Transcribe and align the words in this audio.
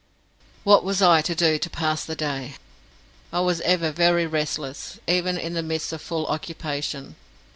What 0.63 0.83
was 0.83 0.99
I 1.03 1.21
to 1.21 1.35
do 1.35 1.59
to 1.59 1.69
pass 1.69 2.03
the 2.03 2.15
day? 2.15 2.55
I 3.31 3.39
was 3.41 3.61
ever 3.61 3.91
very 3.91 4.25
restless, 4.25 4.99
even 5.05 5.37
in 5.37 5.53
the 5.53 5.61
midst 5.61 5.93
of 5.93 6.01
full 6.01 6.25
occupation. 6.25 7.15